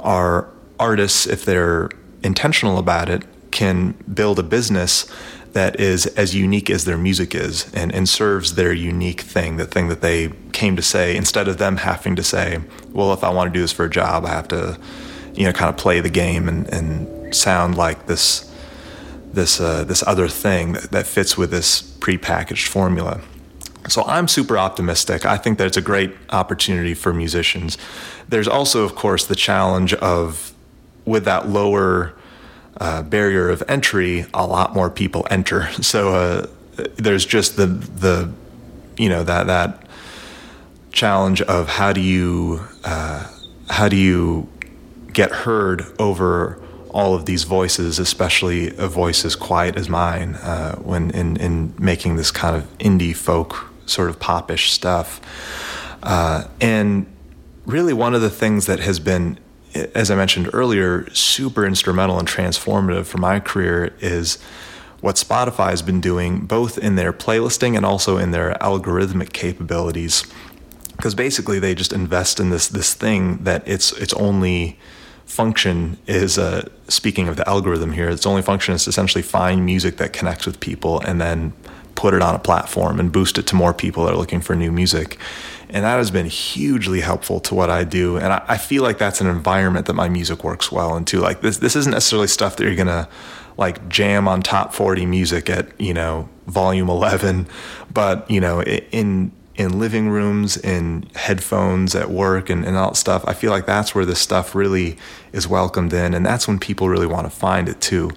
are 0.00 0.48
artists 0.78 1.26
if 1.26 1.44
they're 1.44 1.90
intentional 2.22 2.78
about 2.78 3.08
it 3.08 3.22
can 3.50 3.92
build 4.12 4.38
a 4.38 4.42
business 4.42 5.06
that 5.54 5.78
is 5.78 6.06
as 6.06 6.34
unique 6.34 6.68
as 6.68 6.84
their 6.84 6.98
music 6.98 7.34
is 7.34 7.72
and, 7.72 7.94
and 7.94 8.08
serves 8.08 8.56
their 8.56 8.72
unique 8.72 9.20
thing, 9.20 9.56
the 9.56 9.64
thing 9.64 9.86
that 9.88 10.00
they 10.00 10.32
came 10.52 10.74
to 10.74 10.82
say, 10.82 11.16
instead 11.16 11.46
of 11.46 11.58
them 11.58 11.76
having 11.76 12.16
to 12.16 12.24
say, 12.24 12.58
well, 12.90 13.12
if 13.12 13.22
I 13.22 13.30
want 13.30 13.52
to 13.52 13.56
do 13.56 13.62
this 13.62 13.70
for 13.70 13.84
a 13.84 13.90
job, 13.90 14.24
I 14.24 14.30
have 14.30 14.48
to, 14.48 14.78
you 15.32 15.44
know, 15.44 15.52
kind 15.52 15.70
of 15.70 15.76
play 15.76 16.00
the 16.00 16.10
game 16.10 16.48
and, 16.48 16.68
and 16.68 17.34
sound 17.34 17.76
like 17.76 18.06
this 18.06 18.50
this 19.32 19.60
uh, 19.60 19.82
this 19.82 20.02
other 20.06 20.28
thing 20.28 20.74
that, 20.74 20.90
that 20.92 21.06
fits 21.06 21.36
with 21.36 21.50
this 21.50 21.82
prepackaged 21.82 22.68
formula. 22.68 23.20
So 23.88 24.02
I'm 24.04 24.28
super 24.28 24.56
optimistic. 24.56 25.26
I 25.26 25.36
think 25.36 25.58
that 25.58 25.66
it's 25.66 25.76
a 25.76 25.82
great 25.82 26.14
opportunity 26.30 26.94
for 26.94 27.12
musicians. 27.12 27.76
There's 28.28 28.48
also, 28.48 28.84
of 28.84 28.94
course, 28.94 29.26
the 29.26 29.34
challenge 29.34 29.92
of 29.94 30.54
with 31.04 31.24
that 31.26 31.48
lower 31.48 32.14
uh, 32.78 33.02
barrier 33.02 33.50
of 33.50 33.62
entry, 33.68 34.26
a 34.32 34.46
lot 34.46 34.74
more 34.74 34.90
people 34.90 35.26
enter. 35.30 35.68
So 35.82 36.14
uh, 36.14 36.46
there's 36.96 37.24
just 37.24 37.56
the 37.56 37.66
the 37.66 38.32
you 38.96 39.08
know 39.08 39.22
that 39.22 39.46
that 39.46 39.86
challenge 40.92 41.42
of 41.42 41.68
how 41.68 41.92
do 41.92 42.00
you 42.00 42.64
uh, 42.84 43.28
how 43.68 43.88
do 43.88 43.96
you 43.96 44.48
get 45.12 45.30
heard 45.30 45.84
over 45.98 46.60
all 46.90 47.14
of 47.14 47.26
these 47.26 47.42
voices, 47.44 47.98
especially 47.98 48.74
a 48.76 48.88
voice 48.88 49.24
as 49.24 49.34
quiet 49.34 49.76
as 49.76 49.88
mine, 49.88 50.36
uh, 50.36 50.76
when 50.76 51.10
in, 51.10 51.36
in 51.36 51.74
making 51.78 52.16
this 52.16 52.30
kind 52.30 52.56
of 52.56 52.78
indie 52.78 53.14
folk 53.14 53.73
sort 53.86 54.10
of 54.10 54.18
popish 54.18 54.72
stuff. 54.72 55.20
Uh, 56.02 56.44
and 56.60 57.06
really, 57.66 57.92
one 57.92 58.14
of 58.14 58.20
the 58.20 58.30
things 58.30 58.66
that 58.66 58.80
has 58.80 58.98
been, 58.98 59.38
as 59.94 60.10
I 60.10 60.16
mentioned 60.16 60.50
earlier, 60.52 61.08
super 61.14 61.64
instrumental 61.64 62.18
and 62.18 62.28
transformative 62.28 63.06
for 63.06 63.18
my 63.18 63.40
career 63.40 63.94
is 64.00 64.38
what 65.00 65.16
Spotify 65.16 65.70
has 65.70 65.82
been 65.82 66.00
doing, 66.00 66.40
both 66.46 66.78
in 66.78 66.96
their 66.96 67.12
playlisting 67.12 67.76
and 67.76 67.84
also 67.84 68.16
in 68.16 68.30
their 68.30 68.54
algorithmic 68.60 69.32
capabilities. 69.32 70.24
Because 70.96 71.14
basically, 71.14 71.58
they 71.58 71.74
just 71.74 71.92
invest 71.92 72.38
in 72.38 72.50
this 72.50 72.68
this 72.68 72.94
thing 72.94 73.38
that 73.44 73.66
its 73.66 73.92
its 73.92 74.14
only 74.14 74.78
function 75.26 75.98
is 76.06 76.38
uh, 76.38 76.68
speaking 76.88 77.28
of 77.28 77.36
the 77.36 77.48
algorithm 77.48 77.92
here. 77.92 78.08
Its 78.08 78.26
only 78.26 78.42
function 78.42 78.74
is 78.74 78.86
essentially 78.86 79.22
find 79.22 79.64
music 79.64 79.96
that 79.96 80.12
connects 80.12 80.46
with 80.46 80.60
people 80.60 81.00
and 81.00 81.20
then 81.20 81.52
put 81.94 82.14
it 82.14 82.22
on 82.22 82.34
a 82.34 82.38
platform 82.38 82.98
and 83.00 83.12
boost 83.12 83.38
it 83.38 83.46
to 83.48 83.56
more 83.56 83.72
people 83.74 84.04
that 84.04 84.14
are 84.14 84.16
looking 84.16 84.40
for 84.40 84.54
new 84.54 84.72
music. 84.72 85.18
And 85.68 85.84
that 85.84 85.96
has 85.96 86.10
been 86.10 86.26
hugely 86.26 87.00
helpful 87.00 87.40
to 87.40 87.54
what 87.54 87.70
I 87.70 87.84
do. 87.84 88.16
And 88.16 88.26
I, 88.26 88.44
I 88.48 88.56
feel 88.58 88.82
like 88.82 88.98
that's 88.98 89.20
an 89.20 89.26
environment 89.26 89.86
that 89.86 89.94
my 89.94 90.08
music 90.08 90.44
works 90.44 90.70
well 90.70 90.96
into. 90.96 91.20
Like 91.20 91.40
this, 91.40 91.58
this 91.58 91.74
isn't 91.76 91.92
necessarily 91.92 92.28
stuff 92.28 92.56
that 92.56 92.64
you're 92.64 92.76
gonna 92.76 93.08
like 93.56 93.88
jam 93.88 94.28
on 94.28 94.42
top 94.42 94.74
40 94.74 95.06
music 95.06 95.48
at 95.48 95.80
you 95.80 95.94
know 95.94 96.28
volume 96.46 96.88
11, 96.88 97.46
but 97.92 98.30
you 98.30 98.40
know 98.40 98.62
in 98.62 99.32
in 99.56 99.78
living 99.78 100.08
rooms, 100.08 100.56
in 100.56 101.08
headphones 101.14 101.94
at 101.94 102.10
work, 102.10 102.50
and, 102.50 102.64
and 102.64 102.76
all 102.76 102.90
that 102.90 102.96
stuff. 102.96 103.24
I 103.26 103.34
feel 103.34 103.52
like 103.52 103.66
that's 103.66 103.94
where 103.94 104.04
this 104.04 104.18
stuff 104.18 104.54
really 104.54 104.96
is 105.32 105.46
welcomed 105.46 105.92
in, 105.92 106.12
and 106.12 106.26
that's 106.26 106.48
when 106.48 106.58
people 106.58 106.88
really 106.88 107.06
want 107.06 107.26
to 107.26 107.30
find 107.30 107.68
it 107.68 107.80
too. 107.80 108.10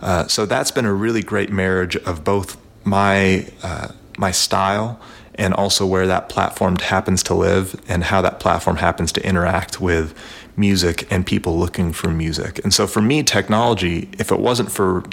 Uh, 0.00 0.26
so 0.28 0.46
that's 0.46 0.70
been 0.70 0.86
a 0.86 0.94
really 0.94 1.22
great 1.22 1.50
marriage 1.50 1.96
of 1.96 2.24
both 2.24 2.56
my 2.88 3.46
uh, 3.62 3.88
my 4.16 4.30
style 4.30 5.00
and 5.34 5.54
also 5.54 5.86
where 5.86 6.06
that 6.06 6.28
platform 6.28 6.76
happens 6.76 7.22
to 7.22 7.34
live 7.34 7.80
and 7.88 8.04
how 8.04 8.20
that 8.20 8.40
platform 8.40 8.76
happens 8.76 9.12
to 9.12 9.24
interact 9.24 9.80
with 9.80 10.12
music 10.56 11.10
and 11.12 11.24
people 11.24 11.56
looking 11.56 11.92
for 11.92 12.08
music. 12.08 12.62
And 12.64 12.74
so 12.74 12.88
for 12.88 13.00
me, 13.00 13.22
technology, 13.22 14.08
if 14.18 14.32
it 14.32 14.40
wasn't 14.40 14.72
for 14.72 15.04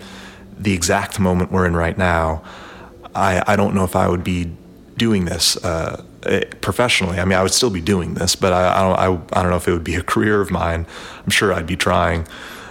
the 0.58 0.74
exact 0.74 1.20
moment 1.20 1.52
we're 1.52 1.68
in 1.68 1.76
right 1.76 1.96
now, 1.96 2.44
I, 3.14 3.44
I 3.46 3.56
don't 3.56 3.76
know 3.76 3.84
if 3.84 3.96
I 3.96 4.10
would 4.10 4.24
be 4.24 4.52
doing 4.98 5.26
this 5.26 5.64
uh, 5.64 6.04
eh, 6.24 6.46
professionally. 6.62 7.20
I 7.20 7.26
mean, 7.26 7.38
I 7.38 7.44
would 7.44 7.54
still 7.54 7.70
be 7.70 7.82
doing 7.82 8.16
this, 8.16 8.36
but 8.36 8.52
I, 8.52 8.80
I, 8.80 8.82
don't, 8.82 9.30
I, 9.34 9.40
I 9.40 9.42
don't 9.44 9.52
know 9.52 9.58
if 9.58 9.68
it 9.68 9.74
would 9.74 9.84
be 9.84 9.96
a 9.96 10.04
career 10.14 10.42
of 10.42 10.50
mine. 10.50 10.88
I'm 11.24 11.30
sure 11.30 11.54
I'd 11.54 11.68
be 11.68 11.78
trying 11.78 12.28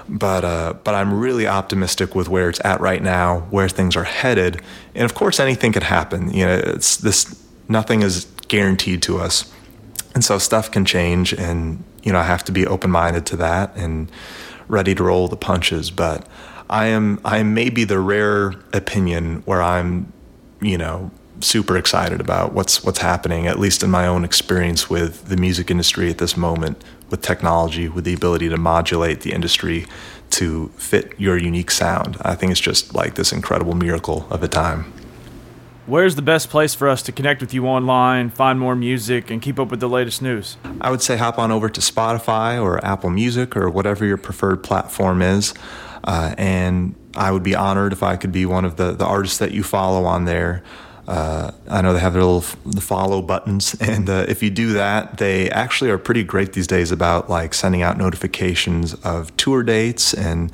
but 0.08 0.44
uh, 0.44 0.75
but 0.84 0.94
I'm 0.94 1.18
really 1.18 1.46
optimistic 1.46 2.14
with 2.14 2.28
where 2.28 2.49
it's 2.49 2.61
at 2.64 2.80
right 2.80 3.02
now, 3.02 3.40
where 3.50 3.68
things 3.68 3.96
are 3.96 4.04
headed, 4.04 4.61
and 4.94 5.04
of 5.04 5.14
course 5.14 5.40
anything 5.40 5.73
could 5.73 5.82
happen. 5.82 6.32
You 6.32 6.46
know, 6.46 6.56
it's 6.56 6.96
this 6.96 7.42
nothing 7.68 8.02
is 8.02 8.26
guaranteed 8.49 9.02
to 9.02 9.18
us, 9.18 9.52
and 10.14 10.25
so 10.25 10.38
stuff 10.38 10.70
can 10.70 10.84
change, 10.84 11.32
and 11.32 11.82
you 12.02 12.12
know 12.12 12.18
I 12.18 12.25
have 12.25 12.44
to 12.44 12.52
be 12.52 12.66
open 12.66 12.90
minded 12.90 13.26
to 13.26 13.37
that 13.37 13.75
and 13.76 14.11
ready 14.68 14.94
to 14.94 15.02
roll 15.02 15.28
the 15.28 15.37
punches. 15.37 15.90
But 15.90 16.26
I 16.68 16.87
am 16.87 17.20
I 17.25 17.38
am 17.38 17.54
maybe 17.54 17.84
the 17.84 17.99
rare 17.99 18.54
opinion 18.73 19.42
where 19.46 19.62
I'm 19.62 20.12
you 20.61 20.78
know 20.78 21.11
super 21.40 21.76
excited 21.76 22.20
about 22.20 22.52
what's 22.52 22.82
what's 22.84 23.00
happening 23.00 23.46
at 23.46 23.58
least 23.58 23.82
in 23.82 23.90
my 23.90 24.06
own 24.06 24.25
experience 24.25 24.88
with 24.88 25.26
the 25.26 25.37
music 25.37 25.70
industry 25.70 26.08
at 26.08 26.18
this 26.18 26.37
moment 26.37 26.82
with 27.11 27.23
technology, 27.23 27.88
with 27.88 28.04
the 28.04 28.14
ability 28.14 28.49
to 28.49 28.56
modulate 28.56 29.20
the 29.20 29.32
industry 29.32 29.87
to 30.30 30.68
fit 30.76 31.12
your 31.18 31.38
unique 31.38 31.70
sound. 31.70 32.16
I 32.23 32.34
think 32.34 32.50
it's 32.50 32.61
just 32.61 32.94
like 32.94 33.14
this 33.14 33.32
incredible 33.32 33.75
miracle 33.75 34.26
of 34.30 34.42
a 34.42 34.49
time. 34.49 34.92
Where's 35.87 36.16
the 36.16 36.23
best 36.23 36.49
place 36.49 36.75
for 36.75 36.88
us 36.88 37.02
to 37.02 37.12
connect 37.12 37.42
with 37.42 37.52
you 37.52 37.66
online, 37.66 38.30
find 38.30 38.58
more 38.58 38.75
music, 38.75 39.30
and 39.30 39.42
keep 39.42 39.61
up 39.61 39.70
with 39.70 39.80
the 39.80 39.88
latest 39.88 40.23
news? 40.23 40.56
I 40.80 40.90
would 40.90 41.02
say 41.02 41.18
hop 41.18 41.38
on 41.38 41.52
over 41.52 41.68
to 41.68 41.80
Spotify 41.80 42.61
or 42.61 42.82
Apple 42.82 43.11
Music 43.11 43.54
or 43.54 43.68
whatever 43.68 44.06
your 44.06 44.16
preferred 44.16 44.62
platform 44.64 45.20
is. 45.20 45.52
Uh, 46.02 46.34
and 46.38 46.94
I 47.16 47.30
would 47.32 47.42
be 47.42 47.54
honored 47.54 47.92
if 47.92 48.02
I 48.02 48.16
could 48.16 48.32
be 48.32 48.46
one 48.46 48.64
of 48.64 48.76
the, 48.76 48.92
the 48.92 49.04
artists 49.04 49.38
that 49.38 49.52
you 49.52 49.62
follow 49.62 50.04
on 50.06 50.25
there. 50.25 50.62
Uh, 51.06 51.50
I 51.68 51.82
know 51.82 51.92
they 51.92 52.00
have 52.00 52.14
little 52.14 52.44
the 52.64 52.80
follow 52.80 53.20
buttons, 53.20 53.75
and 53.80 54.08
uh, 54.08 54.26
if 54.28 54.42
you 54.42 54.50
do 54.50 54.73
that, 54.75 55.18
they 55.18 55.50
actually 55.50 55.90
are 55.90 55.99
pretty 55.99 56.25
great 56.25 56.52
these 56.52 56.66
days 56.66 56.90
about 56.90 57.28
like 57.28 57.54
sending 57.54 57.82
out 57.82 57.99
notifications 57.99 58.94
of 58.94 59.37
tour 59.37 59.62
dates, 59.62 60.14
and 60.14 60.50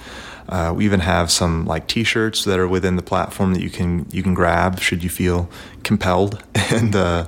uh, 0.49 0.73
we 0.75 0.85
even 0.85 1.00
have 1.00 1.30
some 1.30 1.66
like 1.66 1.87
T-shirts 1.87 2.45
that 2.45 2.59
are 2.59 2.69
within 2.69 2.97
the 2.97 3.02
platform 3.02 3.54
that 3.54 3.62
you 3.62 3.71
can 3.71 4.07
you 4.11 4.23
can 4.23 4.35
grab 4.35 4.80
should 4.80 5.04
you 5.04 5.11
feel 5.11 5.49
compelled, 5.85 6.42
and 6.54 6.97
uh, 6.97 7.26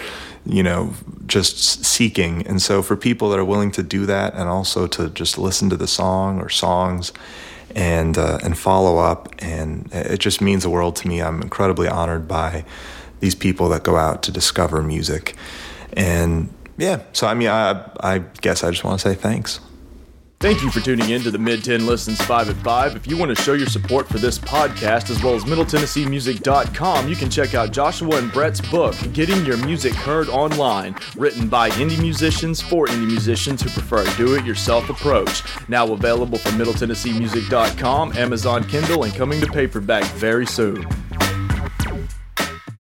you 0.48 0.62
know, 0.62 0.94
just 1.26 1.84
seeking. 1.84 2.46
And 2.46 2.60
so 2.60 2.82
for 2.82 2.96
people 2.96 3.28
that 3.30 3.38
are 3.38 3.44
willing 3.44 3.70
to 3.72 3.82
do 3.82 4.06
that 4.06 4.34
and 4.34 4.48
also 4.48 4.86
to 4.88 5.10
just 5.10 5.36
listen 5.36 5.68
to 5.70 5.76
the 5.76 5.86
song 5.86 6.40
or 6.40 6.48
songs 6.48 7.12
and 7.74 8.16
uh, 8.16 8.38
and 8.42 8.56
follow 8.56 8.96
up, 8.96 9.34
and 9.40 9.90
it 9.92 10.20
just 10.20 10.40
means 10.40 10.62
the 10.62 10.70
world 10.70 10.96
to 10.96 11.08
me. 11.08 11.20
I'm 11.20 11.42
incredibly 11.42 11.86
honored 11.86 12.26
by 12.26 12.64
these 13.20 13.34
people 13.34 13.68
that 13.68 13.82
go 13.82 13.96
out 13.96 14.22
to 14.22 14.32
discover 14.32 14.82
music, 14.82 15.36
and 15.92 16.48
yeah. 16.78 17.02
So 17.12 17.26
I 17.26 17.34
mean, 17.34 17.48
I 17.48 17.90
I 18.00 18.18
guess 18.40 18.64
I 18.64 18.70
just 18.70 18.84
want 18.84 18.98
to 19.00 19.06
say 19.06 19.14
thanks. 19.14 19.60
Thank 20.40 20.62
you 20.62 20.70
for 20.70 20.78
tuning 20.78 21.10
in 21.10 21.22
to 21.22 21.32
the 21.32 21.38
Mid 21.38 21.64
Tenn 21.64 21.84
Listens 21.84 22.22
5 22.22 22.50
at 22.50 22.56
5. 22.58 22.94
If 22.94 23.08
you 23.08 23.16
want 23.16 23.36
to 23.36 23.42
show 23.42 23.54
your 23.54 23.66
support 23.66 24.06
for 24.06 24.18
this 24.18 24.38
podcast 24.38 25.10
as 25.10 25.20
well 25.20 25.34
as 25.34 25.42
MiddleTennesseeMusic.com, 25.42 27.08
you 27.08 27.16
can 27.16 27.28
check 27.28 27.54
out 27.54 27.72
Joshua 27.72 28.18
and 28.18 28.32
Brett's 28.32 28.60
book, 28.60 28.94
Getting 29.12 29.44
Your 29.44 29.56
Music 29.56 29.92
Heard 29.94 30.28
Online, 30.28 30.94
written 31.16 31.48
by 31.48 31.70
indie 31.70 32.00
musicians 32.00 32.60
for 32.62 32.86
indie 32.86 33.08
musicians 33.08 33.62
who 33.62 33.70
prefer 33.70 34.06
a 34.06 34.16
do 34.16 34.36
it 34.36 34.44
yourself 34.44 34.88
approach. 34.88 35.42
Now 35.68 35.92
available 35.92 36.38
from 36.38 36.52
MiddleTennesseeMusic.com, 36.52 38.16
Amazon 38.16 38.62
Kindle, 38.62 39.02
and 39.02 39.14
coming 39.14 39.40
to 39.40 39.48
paperback 39.48 40.04
very 40.12 40.46
soon. 40.46 40.86